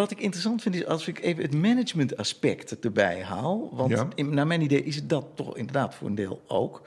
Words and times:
wat 0.00 0.10
ik 0.10 0.20
interessant 0.20 0.62
vind 0.62 0.74
is 0.74 0.86
als 0.86 1.08
ik 1.08 1.20
even 1.20 1.42
het 1.42 1.54
management 1.54 2.16
aspect 2.16 2.78
erbij 2.80 3.22
haal. 3.22 3.68
Want 3.72 3.90
Ja. 3.90 4.08
in, 4.14 4.34
naar 4.34 4.46
mijn 4.46 4.60
idee 4.60 4.84
is 4.84 4.96
het 4.96 5.08
dat 5.08 5.26
toch 5.34 5.56
inderdaad 5.56 5.94
voor 5.94 6.08
een 6.08 6.14
deel 6.14 6.42
ook. 6.46 6.82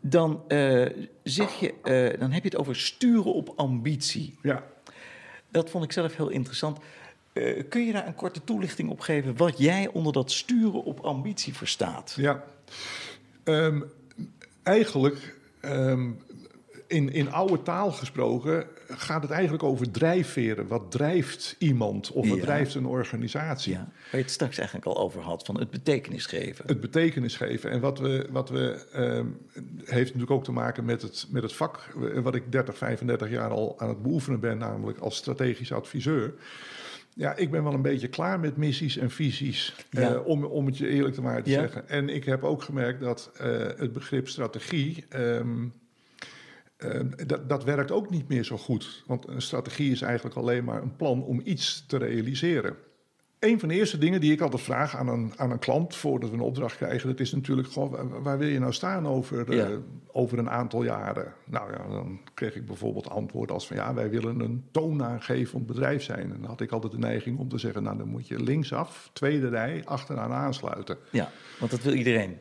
Dan 0.00 0.42
eh, 0.48 0.86
zeg 1.22 1.52
je, 1.60 1.74
eh, 1.82 2.20
dan 2.20 2.32
heb 2.32 2.42
je 2.42 2.48
het 2.48 2.58
over 2.58 2.76
sturen 2.76 3.34
op 3.34 3.52
ambitie. 3.56 4.38
Ja. 4.42 4.64
Dat 5.50 5.70
vond 5.70 5.84
ik 5.84 5.92
zelf 5.92 6.16
heel 6.16 6.28
interessant. 6.28 6.78
Eh, 7.32 7.62
kun 7.68 7.86
je 7.86 7.92
daar 7.92 8.06
een 8.06 8.14
korte 8.14 8.44
toelichting 8.44 8.90
op 8.90 9.00
geven 9.00 9.36
wat 9.36 9.58
jij 9.58 9.88
onder 9.92 10.12
dat 10.12 10.32
sturen 10.32 10.84
op 10.84 11.00
ambitie 11.00 11.54
verstaat? 11.54 12.14
Ja. 12.16 12.44
Ehm, 13.44 13.80
eigenlijk, 14.62 15.36
ehm, 15.60 16.10
in, 16.86 17.12
in 17.12 17.32
oude 17.32 17.62
taal 17.62 17.92
gesproken, 17.92 18.66
gaat 18.88 19.22
het 19.22 19.30
eigenlijk 19.30 19.62
over 19.62 19.90
drijfveren. 19.90 20.66
Wat 20.66 20.90
drijft 20.90 21.56
iemand 21.58 22.12
of 22.12 22.28
wat 22.28 22.38
Ja. 22.38 22.44
drijft 22.44 22.74
een 22.74 22.86
organisatie? 22.86 23.72
Ja, 23.72 23.78
waar 23.78 24.10
je 24.10 24.16
het 24.16 24.30
straks 24.30 24.56
eigenlijk 24.58 24.86
al 24.86 24.96
over 24.98 25.20
had, 25.22 25.44
van 25.44 25.58
het 25.58 25.70
betekenis 25.70 26.26
geven. 26.26 26.64
Het 26.66 26.80
betekenis 26.80 27.36
geven. 27.36 27.70
En 27.70 27.80
wat 27.80 27.98
we, 27.98 28.26
wat 28.30 28.48
we 28.48 28.86
ehm, 28.92 29.26
heeft 29.84 30.04
natuurlijk 30.04 30.30
ook 30.30 30.44
te 30.44 30.52
maken 30.52 30.84
met 30.84 31.02
het, 31.02 31.26
met 31.30 31.42
het 31.42 31.52
vak, 31.52 31.94
eh, 32.14 32.18
wat 32.20 32.34
ik 32.34 32.52
30, 32.52 32.76
35 32.76 33.30
jaar 33.30 33.50
al 33.50 33.74
aan 33.80 33.88
het 33.88 34.02
beoefenen 34.02 34.40
ben, 34.40 34.58
namelijk 34.58 34.98
als 34.98 35.16
strategisch 35.16 35.72
adviseur. 35.72 36.34
Ja, 37.14 37.36
ik 37.36 37.50
ben 37.50 37.62
wel 37.64 37.72
een 37.74 37.82
beetje 37.82 38.08
klaar 38.08 38.40
met 38.40 38.56
missies 38.56 38.96
en 38.96 39.10
visies, 39.10 39.74
Ja. 39.90 40.14
eh, 40.14 40.26
om, 40.26 40.44
om 40.44 40.66
het 40.66 40.78
je 40.78 40.88
eerlijk 40.88 41.14
te 41.14 41.22
maar 41.22 41.42
te 41.42 41.50
Ja. 41.50 41.60
zeggen. 41.60 41.88
En 41.88 42.08
ik 42.08 42.24
heb 42.24 42.44
ook 42.44 42.62
gemerkt 42.62 43.00
dat 43.00 43.30
eh, 43.36 43.48
het 43.76 43.92
begrip 43.92 44.28
strategie, 44.28 45.04
ehm, 45.08 45.64
ehm, 46.76 47.10
dat, 47.26 47.48
dat 47.48 47.64
werkt 47.64 47.90
ook 47.90 48.10
niet 48.10 48.28
meer 48.28 48.44
zo 48.44 48.56
goed. 48.56 49.02
Want 49.06 49.28
een 49.28 49.42
strategie 49.42 49.90
is 49.92 50.02
eigenlijk 50.02 50.36
alleen 50.36 50.64
maar 50.64 50.82
een 50.82 50.96
plan 50.96 51.24
om 51.24 51.40
iets 51.44 51.84
te 51.86 51.96
realiseren. 51.96 52.76
Een 53.38 53.60
van 53.60 53.68
de 53.68 53.74
eerste 53.74 53.98
dingen 53.98 54.20
die 54.20 54.32
ik 54.32 54.40
altijd 54.40 54.62
vraag 54.62 54.96
aan 54.96 55.08
een, 55.08 55.32
aan 55.36 55.50
een 55.50 55.58
klant 55.58 55.94
voordat 55.96 56.28
we 56.30 56.34
een 56.36 56.40
opdracht 56.42 56.76
krijgen, 56.76 57.08
dat 57.08 57.20
is 57.20 57.32
natuurlijk 57.32 57.68
gewoon, 57.72 58.22
waar, 58.22 58.38
wil 58.38 58.48
je 58.48 58.58
nou 58.58 58.72
staan 58.72 59.06
over, 59.06 59.54
Ja. 59.54 59.68
over 60.12 60.38
een 60.38 60.50
aantal 60.50 60.82
jaren? 60.84 61.32
Nou 61.44 61.72
ja, 61.72 61.88
dan 61.88 62.20
kreeg 62.34 62.54
ik 62.56 62.66
bijvoorbeeld 62.66 63.08
antwoord 63.10 63.50
als 63.50 63.66
van 63.66 63.76
ja, 63.76 63.94
wij 63.94 64.10
willen 64.10 64.40
een 64.40 64.64
toonaangevend 64.70 65.66
bedrijf 65.66 66.02
zijn. 66.02 66.32
En 66.32 66.40
dan 66.40 66.44
had 66.50 66.60
ik 66.60 66.70
altijd 66.72 66.92
de 66.92 66.98
neiging 66.98 67.38
om 67.38 67.48
te 67.48 67.58
zeggen, 67.58 67.82
nou 67.82 67.96
dan 67.98 68.08
moet 68.08 68.28
je 68.28 68.42
linksaf, 68.42 69.10
tweede 69.12 69.48
rij, 69.48 69.82
achteraan 69.84 70.32
aansluiten. 70.32 70.96
Ja, 71.10 71.30
want 71.58 71.70
dat 71.70 71.82
wil 71.82 71.92
iedereen. 71.94 72.38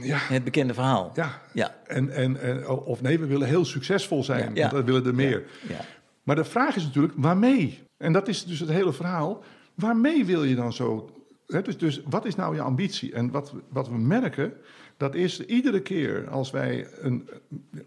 Ja, 0.00 0.18
Het 0.18 0.44
bekende 0.44 0.74
verhaal. 0.74 1.10
ja. 1.14 1.40
Ja. 1.52 1.74
En, 1.86 2.10
en, 2.10 2.40
en, 2.40 2.68
of 2.68 3.02
nee, 3.02 3.18
we 3.18 3.26
willen 3.26 3.48
heel 3.48 3.64
succesvol 3.64 4.24
zijn, 4.24 4.54
Ja, 4.54 4.60
want 4.60 4.72
we 4.72 4.92
willen 4.92 5.06
er 5.06 5.14
meer. 5.14 5.44
Ja. 5.68 5.80
Maar 6.22 6.36
de 6.36 6.44
vraag 6.44 6.76
is 6.76 6.84
natuurlijk, 6.84 7.14
waarmee? 7.16 7.82
En 7.96 8.12
dat 8.12 8.28
is 8.28 8.44
dus 8.44 8.60
het 8.60 8.68
hele 8.68 8.92
verhaal. 8.92 9.42
Waarmee 9.74 10.24
wil 10.24 10.44
je 10.44 10.54
dan 10.54 10.72
zo... 10.72 11.10
Hè, 11.46 11.62
dus, 11.62 11.78
dus 11.78 12.02
wat 12.08 12.24
is 12.24 12.34
nou 12.34 12.54
je 12.54 12.60
ambitie? 12.60 13.12
En 13.12 13.30
wat, 13.30 13.52
wat 13.68 13.88
we 13.88 13.98
merken, 13.98 14.52
dat 14.96 15.14
is 15.14 15.44
iedere 15.44 15.80
keer 15.80 16.28
als 16.28 16.50
wij... 16.50 16.86
Een, 17.00 17.28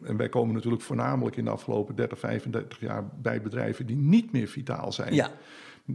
en 0.04 0.18
wij 0.18 0.30
komen 0.30 0.54
natuurlijk 0.56 0.84
voornamelijk 0.84 1.36
in 1.36 1.44
de 1.46 1.52
afgelopen 1.52 1.96
30, 1.96 2.20
35 2.20 2.80
jaar... 2.80 3.04
bij 3.22 3.42
bedrijven 3.42 3.86
die 3.86 3.96
niet 3.98 4.32
meer 4.32 4.48
vitaal 4.48 4.92
zijn. 4.92 5.14
Ja. 5.14 5.32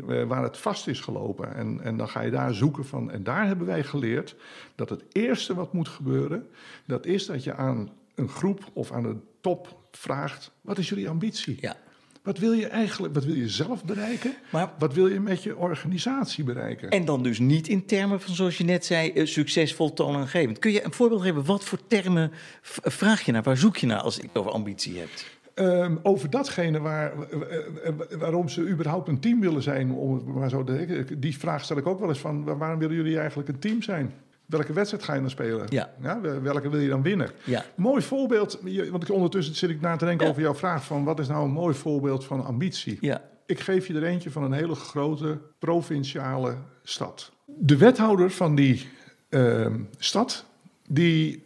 Eh, 0.09 0.25
Waar 0.25 0.43
het 0.43 0.59
vast 0.59 0.87
is 0.87 1.01
gelopen. 1.01 1.55
En, 1.55 1.81
en 1.83 1.97
dan 1.97 2.09
ga 2.09 2.21
je 2.21 2.31
daar 2.31 2.55
zoeken 2.55 2.87
van... 2.87 3.11
En 3.11 3.23
daar 3.23 3.47
hebben 3.47 3.67
wij 3.67 3.83
geleerd 3.85 4.37
dat 4.75 4.89
het 4.89 5.05
eerste 5.13 5.55
wat 5.55 5.73
moet 5.73 5.89
gebeuren... 5.89 6.47
dat 6.87 7.07
is 7.07 7.27
dat 7.27 7.45
je 7.45 7.55
aan 7.55 7.91
een 8.15 8.29
groep 8.29 8.71
of 8.73 8.93
aan 8.93 9.03
de 9.03 9.17
top 9.41 9.79
vraagt... 9.91 10.53
wat 10.61 10.79
is 10.79 10.89
jullie 10.89 11.09
ambitie? 11.09 11.59
ja. 11.61 11.77
Wat 12.23 12.39
wil 12.39 12.53
je 12.53 12.67
eigenlijk, 12.67 13.15
wat 13.15 13.25
wil 13.25 13.35
je 13.35 13.49
zelf 13.49 13.85
bereiken? 13.85 14.35
Maar- 14.53 14.73
wat 14.79 14.95
wil 14.95 15.07
je 15.09 15.21
met 15.21 15.43
je 15.43 15.57
organisatie 15.57 16.45
bereiken? 16.45 16.91
En 16.91 17.05
dan 17.05 17.23
dus 17.23 17.39
niet 17.39 17.69
in 17.69 17.87
termen 17.87 18.21
van, 18.21 18.35
zoals 18.35 18.59
je 18.59 18.65
net 18.65 18.85
zei, 18.85 19.11
eh, 19.13 19.27
succesvol, 19.27 19.93
toonaangevend. 19.93 20.59
Kun 20.59 20.73
je 20.73 20.85
een 20.85 20.93
voorbeeld 20.93 21.23
geven? 21.23 21.45
Wat 21.45 21.65
voor 21.65 21.79
termen 21.87 22.33
vraag 22.63 23.23
je 23.23 23.33
naar? 23.33 23.43
Waar 23.43 23.57
zoek 23.57 23.77
je 23.77 23.87
naar 23.87 24.01
als 24.01 24.17
het 24.17 24.27
over 24.33 24.51
ambitie 24.51 24.99
hebt? 24.99 25.27
Ehm, 25.55 25.97
over 26.03 26.31
datgene 26.31 26.81
waar, 26.81 27.13
eh, 27.31 27.89
eh, 27.89 27.95
waarom 28.19 28.49
ze 28.49 28.69
überhaupt 28.69 29.09
een 29.09 29.21
team 29.21 29.41
willen 29.41 29.63
zijn, 29.63 29.91
om 29.93 30.33
maar 30.33 30.49
zo 30.51 30.65
te 30.65 30.77
zeggen, 30.77 31.21
die 31.21 31.39
vraag 31.39 31.65
stel 31.65 31.77
ik 31.77 31.87
ook 31.87 31.99
wel 32.01 32.09
eens 32.09 32.19
van, 32.21 32.45
waar- 32.45 32.59
waarom 32.59 32.79
willen 32.79 32.97
jullie 32.97 33.19
eigenlijk 33.19 33.49
een 33.49 33.59
team 33.59 33.83
zijn? 33.83 34.13
Welke 34.47 34.73
wedstrijd 34.73 35.05
ga 35.05 35.15
je 35.15 35.21
dan 35.21 35.31
spelen? 35.31 35.67
Ja. 35.69 35.91
wel- 36.01 36.41
welke 36.43 36.69
wil 36.71 36.81
je 36.81 36.89
dan 36.89 37.03
winnen? 37.03 37.31
Ja. 37.45 37.65
Mooi 37.75 38.03
voorbeeld, 38.03 38.61
want 38.91 39.03
ik, 39.03 39.11
ondertussen 39.15 39.55
zit 39.55 39.71
ik 39.71 39.81
na 39.81 39.97
te 39.97 40.05
denken 40.05 40.25
Ja. 40.25 40.31
over 40.31 40.43
jouw 40.45 40.55
vraag 40.55 40.85
van, 40.85 41.05
wat 41.05 41.19
is 41.19 41.29
nou 41.29 41.45
een 41.45 41.51
mooi 41.51 41.75
voorbeeld 41.75 42.25
van 42.25 42.45
ambitie? 42.45 42.99
Ja. 43.01 43.23
Ik 43.47 43.61
geef 43.61 43.87
je 43.87 43.95
er 43.95 44.03
eentje 44.05 44.31
van 44.31 44.43
een 44.43 44.53
hele 44.53 44.75
grote 44.75 45.39
provinciale 45.59 46.55
stad. 46.83 47.33
De 47.47 47.77
wethouder 47.77 48.31
van 48.31 48.55
die 48.55 48.89
ehm, 49.29 49.81
stad, 49.99 50.45
die 50.89 51.43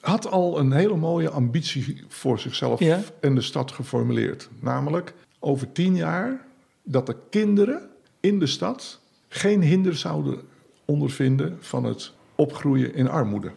had 0.00 0.30
al 0.30 0.58
een 0.58 0.72
hele 0.72 0.96
mooie 0.96 1.30
ambitie 1.30 2.04
voor 2.08 2.38
zichzelf 2.38 2.80
Ja. 2.80 3.00
en 3.20 3.34
de 3.34 3.40
stad 3.40 3.72
geformuleerd. 3.72 4.48
Namelijk 4.60 5.14
over 5.38 5.72
tien 5.72 5.96
jaar 5.96 6.40
dat 6.82 7.06
de 7.06 7.16
kinderen 7.30 7.88
in 8.20 8.38
de 8.38 8.46
stad 8.46 9.00
geen 9.28 9.62
hinder 9.62 9.96
zouden 9.96 10.40
ondervinden 10.84 11.56
van 11.60 11.84
het 11.84 12.12
opgroeien 12.34 12.94
in 12.94 13.08
armoede. 13.08 13.50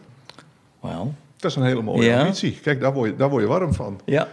Wauw. 0.80 1.12
Dat 1.36 1.50
is 1.50 1.56
een 1.56 1.62
hele 1.64 1.82
mooie 1.82 2.04
Ja. 2.04 2.20
ambitie. 2.20 2.58
Kijk, 2.62 2.80
daar 2.80 2.92
word 2.92 3.10
je, 3.10 3.16
daar 3.16 3.30
word 3.30 3.42
je 3.42 3.48
warm 3.48 3.74
van. 3.74 4.00
Ja. 4.04 4.28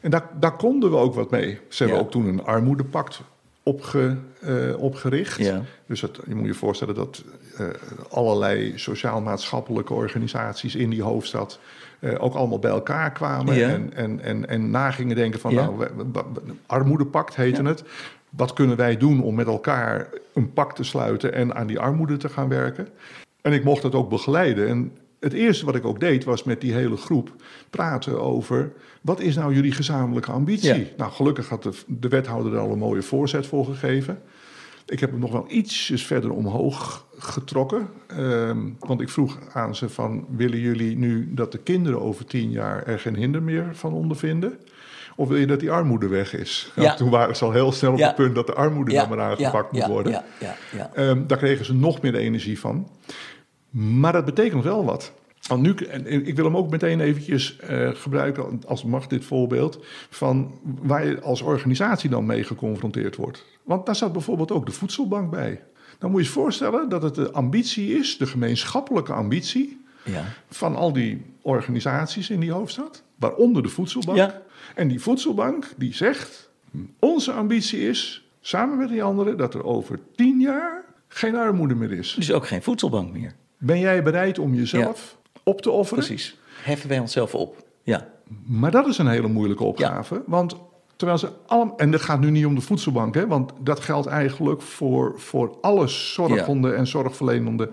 En 0.00 0.10
daar, 0.10 0.28
daar 0.40 0.56
konden 0.56 0.90
we 0.90 0.96
ook 0.96 1.14
wat 1.14 1.30
mee. 1.30 1.58
Ze 1.68 1.82
hebben 1.82 1.96
Ja. 2.00 2.04
ook 2.04 2.10
toen 2.10 2.26
een 2.26 2.44
armoedepact 2.44 3.20
opge, 3.62 4.16
eh, 4.40 4.54
opgericht. 4.82 5.38
Ja. 5.38 5.62
Dus 5.86 6.00
het, 6.00 6.18
je 6.26 6.34
moet 6.34 6.46
je 6.46 6.54
voorstellen 6.54 6.94
dat 6.94 7.24
eh, 7.56 7.66
allerlei 8.10 8.72
sociaal-maatschappelijke 8.78 9.94
organisaties 9.94 10.74
in 10.74 10.90
die 10.90 11.02
hoofdstad 11.02 11.58
eh, 11.98 12.14
ook 12.18 12.34
allemaal 12.34 12.58
bij 12.58 12.70
elkaar 12.70 13.12
kwamen 13.12 13.54
Ja. 13.54 13.68
en, 13.68 13.92
en, 13.94 14.20
en, 14.20 14.48
en 14.48 14.70
na 14.70 14.90
gingen 14.90 15.16
denken 15.16 15.40
van, 15.40 15.52
Ja. 15.52 15.64
nou, 15.64 15.88
armoedepact 16.66 17.36
heette 17.36 17.62
het. 17.62 17.84
Wat 18.30 18.52
kunnen 18.52 18.76
wij 18.76 18.96
doen 18.96 19.22
om 19.22 19.34
met 19.34 19.46
elkaar 19.46 20.08
een 20.34 20.52
pact 20.52 20.76
te 20.76 20.84
sluiten 20.84 21.32
en 21.32 21.54
aan 21.54 21.66
die 21.66 21.78
armoede 21.78 22.16
te 22.16 22.28
gaan 22.28 22.48
werken? 22.48 22.88
En 23.42 23.52
ik 23.52 23.64
mocht 23.64 23.82
dat 23.82 23.94
ook 23.94 24.08
begeleiden. 24.10 24.68
En 24.68 24.92
het 25.22 25.32
eerste 25.32 25.64
wat 25.64 25.74
ik 25.74 25.84
ook 25.84 26.00
deed 26.00 26.24
was 26.24 26.42
met 26.44 26.60
die 26.60 26.72
hele 26.72 26.96
groep 26.96 27.30
praten 27.70 28.20
over 28.20 28.72
wat 29.00 29.20
is 29.20 29.34
nou 29.36 29.54
jullie 29.54 29.72
gezamenlijke 29.72 30.30
ambitie? 30.32 30.74
Ja. 30.78 30.84
Nou, 30.96 31.12
gelukkig 31.12 31.48
had 31.48 31.62
de, 31.62 31.70
de 31.86 32.08
wethouder 32.08 32.52
er 32.52 32.58
al 32.58 32.70
een 32.72 32.78
mooie 32.78 33.02
voorzet 33.02 33.46
voor 33.46 33.64
gegeven. 33.64 34.22
Ik 34.86 35.00
heb 35.00 35.10
hem 35.10 35.20
nog 35.20 35.32
wel 35.32 35.44
ietsjes 35.48 36.06
verder 36.06 36.30
omhoog 36.32 37.06
getrokken. 37.18 37.88
ehm, 38.06 38.58
want 38.78 39.00
ik 39.00 39.08
vroeg 39.08 39.38
aan 39.52 39.74
ze 39.76 39.88
van... 39.88 40.26
willen 40.36 40.58
jullie 40.58 40.96
nu 40.98 41.34
dat 41.34 41.52
de 41.52 41.58
kinderen 41.58 42.00
over 42.00 42.24
tien 42.24 42.50
jaar 42.50 42.82
er 42.86 42.98
geen 42.98 43.16
hinder 43.16 43.42
meer 43.42 43.68
van 43.72 43.92
ondervinden? 43.92 44.58
Of 45.16 45.28
wil 45.28 45.36
je 45.36 45.46
dat 45.46 45.60
die 45.60 45.70
armoede 45.70 46.08
weg 46.08 46.34
is? 46.34 46.72
Nou, 46.76 46.88
Ja. 46.88 46.94
toen 46.94 47.10
waren 47.10 47.36
ze 47.36 47.44
al 47.44 47.52
heel 47.52 47.72
snel 47.72 47.92
op 47.92 47.98
Ja. 47.98 48.06
het 48.06 48.16
punt 48.16 48.34
dat 48.34 48.46
de 48.46 48.52
armoede 48.54 48.92
dan 48.94 49.08
maar 49.08 49.20
aangepakt 49.20 49.76
ja, 49.76 49.78
moet 49.78 49.94
worden. 49.94 50.12
Ja, 50.12 50.24
ja, 50.40 50.54
ja. 50.76 50.90
Ehm, 50.94 51.26
daar 51.26 51.38
kregen 51.38 51.64
ze 51.64 51.74
nog 51.74 52.00
meer 52.02 52.14
energie 52.14 52.58
van. 52.60 52.88
Maar 53.72 54.12
dat 54.12 54.24
betekent 54.24 54.64
wel 54.64 54.84
wat. 54.84 55.12
Want 55.46 55.62
nu, 55.62 55.74
en 55.74 56.26
ik 56.26 56.36
wil 56.36 56.44
hem 56.44 56.56
ook 56.56 56.70
meteen 56.70 57.00
eventjes 57.00 57.56
eh, 57.56 57.90
gebruiken, 57.94 58.60
als 58.66 58.84
mag 58.84 59.06
dit 59.06 59.24
voorbeeld, 59.24 59.84
van 60.10 60.58
waar 60.82 61.06
je 61.06 61.20
als 61.20 61.40
organisatie 61.40 62.10
dan 62.10 62.26
mee 62.26 62.44
geconfronteerd 62.44 63.16
wordt. 63.16 63.44
Want 63.62 63.86
daar 63.86 63.96
zat 63.96 64.12
bijvoorbeeld 64.12 64.52
ook 64.52 64.66
de 64.66 64.72
voedselbank 64.72 65.30
bij. 65.30 65.62
Dan 65.98 66.10
moet 66.10 66.20
je 66.20 66.26
je 66.26 66.32
voorstellen 66.32 66.88
dat 66.88 67.02
het 67.02 67.14
de 67.14 67.32
ambitie 67.32 67.98
is, 67.98 68.16
de 68.16 68.26
gemeenschappelijke 68.26 69.12
ambitie 69.12 69.80
ja. 70.04 70.24
van 70.48 70.76
al 70.76 70.92
die 70.92 71.22
organisaties 71.40 72.30
in 72.30 72.40
die 72.40 72.52
hoofdstad, 72.52 73.02
waaronder 73.16 73.62
de 73.62 73.68
voedselbank. 73.68 74.18
Ja. 74.18 74.42
En 74.74 74.88
die 74.88 75.00
voedselbank 75.00 75.72
die 75.76 75.94
zegt, 75.94 76.50
onze 76.98 77.32
ambitie 77.32 77.88
is, 77.88 78.28
samen 78.40 78.78
met 78.78 78.88
die 78.88 79.02
anderen, 79.02 79.36
dat 79.36 79.54
er 79.54 79.64
over 79.64 79.98
tien 80.16 80.40
jaar 80.40 80.84
geen 81.08 81.36
armoede 81.36 81.74
meer 81.74 81.92
is. 81.92 82.14
Dus 82.14 82.32
ook 82.32 82.46
geen 82.46 82.62
voedselbank 82.62 83.12
meer. 83.12 83.34
Ben 83.64 83.78
jij 83.78 84.02
bereid 84.02 84.38
om 84.38 84.54
jezelf 84.54 85.16
op 85.42 85.60
te 85.60 85.70
offeren? 85.70 86.04
Precies. 86.04 86.38
Heffen 86.62 86.88
wij 86.88 86.98
onszelf 86.98 87.34
op. 87.34 87.64
Ja. 87.82 88.08
Maar 88.46 88.70
dat 88.70 88.86
is 88.86 88.98
een 88.98 89.06
hele 89.06 89.28
moeilijke 89.28 89.64
opgave. 89.64 90.22
Want 90.26 90.56
terwijl 90.96 91.18
ze 91.18 91.28
allemaal. 91.46 91.78
En 91.78 91.90
dat 91.90 92.00
gaat 92.00 92.20
nu 92.20 92.30
niet 92.30 92.46
om 92.46 92.54
de 92.54 92.60
voedselbank, 92.60 93.14
hè, 93.14 93.26
want 93.26 93.52
dat 93.58 93.80
geldt 93.80 94.06
eigenlijk 94.06 94.62
voor, 94.62 95.20
voor 95.20 95.56
alle 95.60 95.88
zorgende 95.88 96.72
en 96.72 96.86
zorgverlenende. 96.86 97.70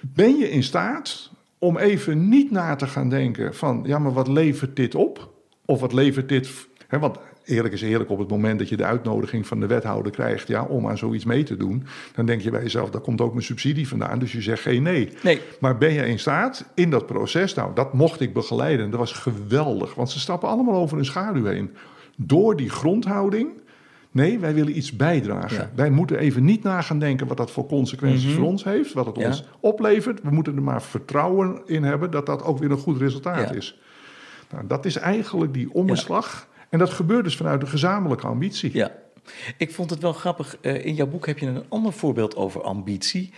Ben 0.00 0.36
je 0.36 0.50
in 0.50 0.62
staat 0.62 1.30
om 1.58 1.76
even 1.76 2.28
niet 2.28 2.50
na 2.50 2.76
te 2.76 2.86
gaan 2.86 3.08
denken 3.08 3.54
van 3.54 3.82
ja, 3.86 3.98
maar 3.98 4.12
wat 4.12 4.28
levert 4.28 4.76
dit 4.76 4.94
op? 4.94 5.32
Of 5.64 5.80
wat 5.80 5.92
levert 5.92 6.28
dit. 6.28 6.48
Hè, 6.86 6.98
want 6.98 7.18
eerlijk 7.46 7.74
is 7.74 7.82
eerlijk, 7.82 8.10
op 8.10 8.18
het 8.18 8.28
moment 8.28 8.58
dat 8.58 8.68
je 8.68 8.76
de 8.76 8.84
uitnodiging 8.84 9.46
van 9.46 9.60
de 9.60 9.66
wethouder 9.66 10.12
krijgt 10.12 10.48
ja, 10.48 10.62
om 10.64 10.88
aan 10.88 10.98
zoiets 10.98 11.24
mee 11.24 11.42
te 11.42 11.56
doen, 11.56 11.86
dan 12.14 12.26
denk 12.26 12.40
je 12.40 12.50
bij 12.50 12.62
jezelf, 12.62 12.90
daar 12.90 13.00
komt 13.00 13.20
ook 13.20 13.32
mijn 13.32 13.44
subsidie 13.44 13.88
vandaan. 13.88 14.18
Dus 14.18 14.32
je 14.32 14.42
zegt 14.42 14.62
geen 14.62 14.82
nee. 14.82 15.12
Nee. 15.22 15.40
Maar 15.60 15.78
ben 15.78 15.92
je 15.92 16.06
in 16.06 16.18
staat 16.18 16.64
in 16.74 16.90
dat 16.90 17.06
proces, 17.06 17.54
nou 17.54 17.70
dat 17.74 17.92
mocht 17.92 18.20
ik 18.20 18.32
begeleiden, 18.32 18.90
dat 18.90 18.98
was 19.00 19.12
geweldig, 19.12 19.94
want 19.94 20.10
ze 20.10 20.18
stappen 20.20 20.48
allemaal 20.48 20.74
over 20.80 20.96
hun 20.96 21.04
schaduw 21.04 21.44
heen. 21.44 21.70
Door 22.16 22.56
die 22.56 22.70
grondhouding 22.70 23.48
Nee, 24.10 24.38
wij 24.38 24.54
willen 24.54 24.76
iets 24.76 24.96
bijdragen. 24.96 25.70
Wij 25.74 25.90
moeten 25.90 26.18
even 26.18 26.44
niet 26.44 26.62
na 26.62 26.80
gaan 26.80 26.98
denken 26.98 27.26
wat 27.26 27.36
dat 27.36 27.50
voor 27.50 27.66
consequenties 27.66 28.24
Mhm. 28.24 28.34
voor 28.34 28.44
ons 28.46 28.64
heeft, 28.64 28.92
wat 28.92 29.06
het 29.06 29.16
Ja. 29.16 29.26
ons 29.26 29.44
oplevert. 29.60 30.22
We 30.22 30.30
moeten 30.30 30.56
er 30.56 30.62
maar 30.62 30.82
vertrouwen 30.82 31.60
in 31.66 31.82
hebben 31.82 32.10
dat 32.10 32.26
dat 32.26 32.42
ook 32.44 32.58
weer 32.58 32.70
een 32.70 32.76
goed 32.78 32.98
resultaat 32.98 33.48
Ja. 33.48 33.54
is. 33.54 33.80
Nou, 34.50 34.66
dat 34.66 34.84
is 34.84 34.96
eigenlijk 34.96 35.54
die 35.54 35.72
omslag. 35.72 36.48
En 36.68 36.78
dat 36.78 36.90
gebeurt 36.90 37.24
dus 37.24 37.36
vanuit 37.36 37.62
een 37.62 37.68
gezamenlijke 37.68 38.26
ambitie. 38.26 38.70
Ja. 38.74 38.92
Ik 39.56 39.72
vond 39.72 39.90
het 39.90 40.00
wel 40.00 40.12
grappig. 40.12 40.56
eh, 40.60 40.84
in 40.86 40.94
jouw 40.94 41.06
boek 41.06 41.26
heb 41.26 41.38
je 41.38 41.46
een 41.46 41.64
ander 41.68 41.92
voorbeeld 41.92 42.36
over 42.36 42.62
ambitie. 42.62 43.32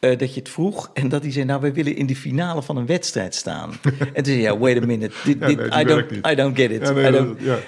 Eh, 0.00 0.18
dat 0.18 0.34
je 0.34 0.40
het 0.40 0.48
vroeg 0.48 0.90
en 0.94 1.08
dat 1.08 1.22
hij 1.22 1.32
zei: 1.32 1.44
Nou, 1.44 1.60
we 1.60 1.72
willen 1.72 1.96
in 1.96 2.06
de 2.06 2.16
finale 2.16 2.62
van 2.62 2.76
een 2.76 2.86
wedstrijd 2.86 3.34
staan. 3.34 3.70
en 4.14 4.22
toen 4.22 4.24
zei 4.24 4.40
ja, 4.40 4.58
Wait 4.58 4.82
a 4.82 4.86
minute. 4.86 5.14
Dit, 5.24 5.36
Ja, 5.40 5.46
dit- 5.46 5.56
nee, 5.56 5.80
I, 5.80 5.84
don't. 5.84 6.12
I 6.26 6.34
don't 6.34 6.56
get 6.56 6.70
it. 6.70 6.80
Ja, 6.82 6.90
nee, 6.92 7.08
I 7.08 7.10
dat- 7.10 7.24
don't- 7.26 7.40
ja. 7.42 7.58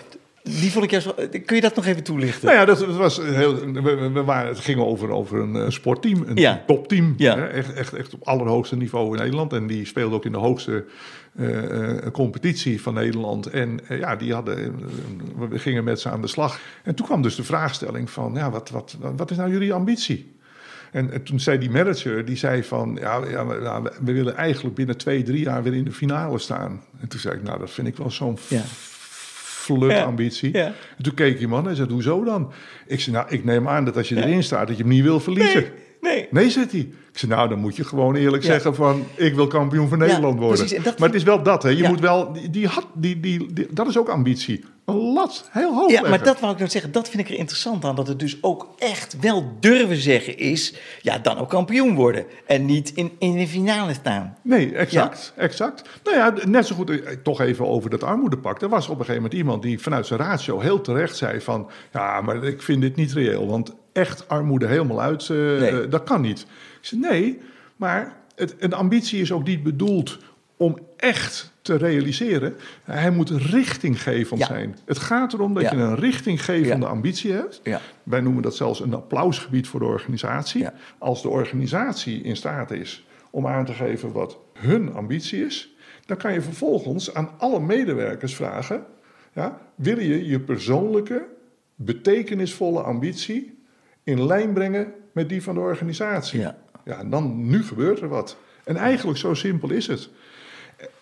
Die 0.60 0.70
vond 0.70 0.84
ik 0.84 0.90
juist 0.90 1.14
Kun 1.44 1.56
je 1.56 1.60
dat 1.60 1.74
nog 1.76 1.86
even 1.86 2.02
toelichten? 2.02 2.44
Nou 2.46 2.58
ja, 2.58 2.64
dat, 2.64 2.84
was 2.86 3.16
heel, 3.16 3.72
we, 4.12 4.22
waren, 4.24 4.48
het 4.48 4.58
ging 4.58 4.80
over, 4.80 5.10
over 5.10 5.38
een 5.40 5.56
eh, 5.56 5.68
sportteam, 5.70 6.24
een 6.26 6.36
Ja. 6.36 6.62
topteam. 6.66 7.14
Ja. 7.16 7.36
Hè, 7.36 7.46
echt, 7.46 7.72
echt, 7.72 7.92
echt 7.94 8.14
op 8.14 8.26
allerhoogste 8.28 8.76
niveau 8.76 9.12
in 9.16 9.22
Nederland. 9.22 9.52
En 9.52 9.66
die 9.66 9.84
speelde 9.86 10.14
ook 10.14 10.24
in 10.24 10.32
de 10.32 10.38
hoogste 10.38 10.84
eh, 11.36 11.96
eh, 11.96 12.12
competitie 12.12 12.82
van 12.82 12.94
Nederland. 12.94 13.46
En 13.46 13.80
ja, 13.88 14.16
die 14.16 14.32
hadden, 14.34 14.74
we 15.50 15.58
gingen 15.58 15.84
met 15.84 16.00
ze 16.00 16.10
aan 16.10 16.20
de 16.20 16.26
slag. 16.28 16.58
En 16.84 16.94
toen 16.94 17.06
kwam 17.06 17.22
dus 17.22 17.34
de 17.34 17.44
vraagstelling 17.44 18.10
van, 18.10 18.32
ja, 18.34 18.50
wat, 18.50 18.70
wat, 18.70 18.96
wat 19.16 19.30
is 19.30 19.36
nou 19.36 19.50
jullie 19.50 19.72
ambitie? 19.72 20.38
En, 20.92 21.12
en 21.12 21.22
toen 21.22 21.40
zei 21.40 21.58
die 21.58 21.70
manager, 21.70 22.24
die 22.24 22.36
zei 22.36 22.64
van, 22.64 22.98
ja, 23.00 23.20
ja, 23.30 23.46
we- 23.46 23.60
ja, 23.62 23.82
we 23.82 24.12
willen 24.12 24.36
eigenlijk 24.36 24.74
binnen 24.74 24.96
twee, 24.96 25.22
drie 25.22 25.42
jaar 25.42 25.62
weer 25.62 25.74
in 25.74 25.84
de 25.84 25.92
finale 25.92 26.38
staan. 26.38 26.82
En 27.00 27.08
toen 27.08 27.20
zei 27.20 27.34
ik, 27.36 27.42
nou, 27.42 27.58
dat 27.58 27.70
vind 27.70 27.86
ik 27.86 27.96
wel 27.96 28.10
zo'n 28.10 28.38
Ja. 28.48 28.62
Flut 29.78 29.90
Ja. 29.90 30.02
ambitie. 30.04 30.52
Ja. 30.52 30.66
En 30.96 31.02
toen 31.02 31.14
keek 31.14 31.38
die 31.38 31.48
man 31.48 31.68
en 31.68 31.76
zei, 31.76 31.88
hoezo 31.92 32.24
dan? 32.24 32.52
Ik 32.86 33.00
zei, 33.00 33.16
nou, 33.16 33.26
ik 33.30 33.44
neem 33.44 33.68
aan 33.68 33.84
dat 33.84 33.96
als 33.96 34.08
je 34.08 34.16
erin 34.16 34.42
staat, 34.42 34.66
dat 34.68 34.76
je 34.76 34.82
hem 34.82 34.92
niet 34.92 35.02
wil 35.02 35.20
verliezen. 35.20 35.60
Nee, 36.00 36.12
nee. 36.14 36.26
Nee, 36.30 36.50
zegt 36.50 36.72
hij. 36.72 36.88
Zei, 37.20 37.32
nou, 37.32 37.48
dan 37.48 37.58
moet 37.58 37.76
je 37.76 37.84
gewoon 37.84 38.14
eerlijk 38.14 38.42
Ja. 38.42 38.48
zeggen 38.52 38.74
van... 38.74 39.04
ik 39.14 39.34
wil 39.34 39.46
kampioen 39.46 39.88
van 39.88 39.98
Nederland 39.98 40.38
worden. 40.38 40.58
precies. 40.58 40.76
En 40.76 40.82
dat 40.82 40.98
maar 40.98 41.08
het 41.08 41.16
is 41.16 41.22
wel 41.22 41.42
dat, 41.42 41.62
hè. 41.62 41.68
Je 41.68 41.76
Ja. 41.76 41.88
moet 41.88 42.00
wel... 42.00 42.32
Die, 42.32 42.50
die, 42.50 42.66
had, 42.66 42.86
die, 42.94 43.20
die, 43.20 43.52
die- 43.52 43.66
dat 43.70 43.86
is 43.88 43.98
ook 43.98 44.08
ambitie. 44.08 44.64
Een 44.84 44.96
lat, 45.12 45.48
heel 45.50 45.74
hoog 45.74 45.90
Ja, 45.90 46.08
maar 46.08 46.22
dat 46.22 46.40
wou 46.40 46.52
ik 46.52 46.58
nou 46.58 46.70
zeggen. 46.70 46.92
Dat 46.92 47.08
vind 47.08 47.22
ik 47.22 47.28
er 47.32 47.38
interessant 47.38 47.84
aan. 47.84 47.94
Dat 47.96 48.06
het 48.08 48.18
dus 48.18 48.38
ook 48.40 48.68
echt 48.78 49.16
wel 49.20 49.56
durven 49.60 49.96
zeggen 49.96 50.38
is... 50.38 50.74
ja, 51.02 51.18
dan 51.18 51.38
ook 51.38 51.48
kampioen 51.48 51.94
worden. 51.94 52.24
En 52.46 52.64
niet 52.64 52.92
in, 52.94 53.12
in 53.18 53.36
de 53.36 53.46
finale 53.48 53.94
staan. 53.94 54.36
Nee, 54.42 54.74
exact, 54.74 55.32
exact. 55.36 55.88
Nou 56.04 56.16
ja, 56.16 56.34
net 56.46 56.66
zo 56.66 56.74
goed, 56.74 56.90
eh, 56.90 56.96
toch 57.22 57.40
even 57.40 57.66
over 57.66 57.90
dat 57.90 58.02
armoedepak. 58.02 58.62
Er 58.62 58.68
was 58.68 58.84
op 58.84 58.90
een 58.90 59.04
gegeven 59.04 59.22
moment 59.22 59.34
iemand 59.40 59.62
die 59.62 59.78
vanuit 59.78 60.06
zijn 60.06 60.20
ratio 60.20 60.60
heel 60.60 60.80
terecht 60.80 61.16
zei 61.16 61.40
van... 61.40 61.70
ja, 61.92 62.20
maar 62.20 62.44
ik 62.44 62.62
vind 62.62 62.80
dit 62.80 62.96
niet 62.96 63.12
reëel, 63.12 63.46
want 63.46 63.74
echt 63.92 64.28
armoede 64.28 64.66
helemaal 64.66 65.00
uit, 65.00 65.22
eh, 65.30 65.36
Nee. 65.36 65.80
eh, 65.82 65.90
dat 65.90 66.02
kan 66.04 66.20
niet. 66.20 66.40
Ik 66.40 66.46
zei, 66.80 67.00
nee, 67.00 67.38
maar 67.76 68.16
het, 68.34 68.54
een 68.58 68.72
ambitie 68.72 69.20
is 69.20 69.32
ook 69.32 69.46
niet 69.46 69.62
bedoeld 69.62 70.18
om 70.56 70.78
echt 70.96 71.52
te 71.62 71.76
realiseren. 71.76 72.54
Hij 72.84 73.10
moet 73.10 73.30
richtinggevend 73.30 74.40
Ja. 74.40 74.46
zijn. 74.46 74.76
Het 74.84 74.98
gaat 74.98 75.32
erom 75.32 75.54
dat 75.54 75.62
Ja. 75.62 75.70
je 75.70 75.76
een 75.76 75.96
richtinggevende 75.96 76.86
Ja. 76.86 76.92
ambitie 76.92 77.32
hebt. 77.32 77.60
Ja. 77.64 77.80
Wij 78.02 78.20
noemen 78.20 78.42
dat 78.42 78.56
zelfs 78.56 78.80
een 78.80 78.94
applausgebied 78.94 79.68
voor 79.68 79.80
de 79.80 79.86
organisatie. 79.86 80.66
Als 80.98 81.22
de 81.22 81.28
organisatie 81.28 82.22
in 82.22 82.36
staat 82.36 82.70
is 82.70 83.06
om 83.30 83.46
aan 83.46 83.64
te 83.64 83.72
geven 83.72 84.12
wat 84.12 84.38
hun 84.58 84.92
ambitie 84.94 85.44
is, 85.44 85.74
dan 86.06 86.16
kan 86.16 86.32
je 86.32 86.40
vervolgens 86.40 87.14
aan 87.14 87.30
alle 87.38 87.60
medewerkers 87.60 88.34
vragen: 88.34 88.84
ja, 89.32 89.58
wil 89.74 89.98
je 89.98 90.26
je 90.26 90.40
persoonlijke, 90.40 91.24
betekenisvolle 91.74 92.80
ambitie 92.80 93.58
in 94.04 94.26
lijn 94.26 94.52
brengen 94.52 94.92
met 95.12 95.28
die 95.28 95.42
van 95.42 95.54
de 95.54 95.60
organisatie? 95.60 96.40
Ja. 96.40 96.58
Ja, 96.84 96.98
en 96.98 97.10
dan 97.10 97.46
nu 97.48 97.62
gebeurt 97.62 98.00
er 98.00 98.08
wat. 98.08 98.36
En 98.64 98.76
eigenlijk 98.76 99.18
zo 99.18 99.34
simpel 99.34 99.70
is 99.70 99.86
het. 99.86 100.10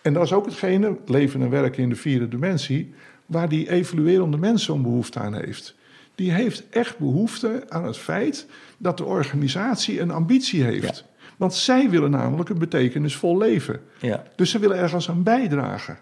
En 0.01 0.13
dat 0.13 0.23
is 0.23 0.33
ook 0.33 0.45
hetgene, 0.45 0.97
leven 1.05 1.41
en 1.41 1.49
werken 1.49 1.83
in 1.83 1.89
de 1.89 1.95
vierde 1.95 2.27
dimensie, 2.27 2.93
waar 3.25 3.49
die 3.49 3.69
evoluerende 3.69 4.37
mens 4.37 4.63
zo'n 4.63 4.81
behoefte 4.81 5.19
aan 5.19 5.35
heeft. 5.35 5.75
Die 6.15 6.31
heeft 6.31 6.69
echt 6.69 6.97
behoefte 6.97 7.63
aan 7.67 7.85
het 7.85 7.97
feit 7.97 8.47
dat 8.77 8.97
de 8.97 9.05
organisatie 9.05 9.99
een 9.99 10.11
ambitie 10.11 10.63
heeft. 10.63 11.05
Want 11.37 11.53
zij 11.53 11.89
willen 11.89 12.11
namelijk 12.11 12.49
een 12.49 12.59
betekenisvol 12.59 13.37
leven. 13.37 13.81
Ja. 13.99 14.23
Dus 14.35 14.51
ze 14.51 14.59
willen 14.59 14.77
ergens 14.77 15.09
aan 15.09 15.23
bijdragen. 15.23 15.97